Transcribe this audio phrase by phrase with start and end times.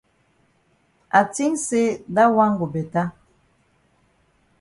[1.19, 3.03] I tink say dat wan go beta.